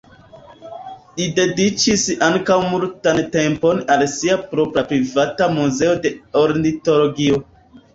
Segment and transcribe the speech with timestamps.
[1.21, 7.45] Li dediĉis ankaŭ multan tempon al sia propra privata muzeo de ornitologio.